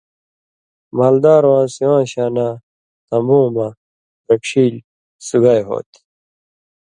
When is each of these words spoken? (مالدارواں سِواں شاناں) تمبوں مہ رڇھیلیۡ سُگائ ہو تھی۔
(مالدارواں 0.97 1.65
سِواں 1.75 2.03
شاناں) 2.11 2.53
تمبوں 3.07 3.47
مہ 3.55 3.67
رڇھیلیۡ 4.27 4.85
سُگائ 5.27 5.61
ہو 5.67 5.77
تھی۔ 5.89 5.99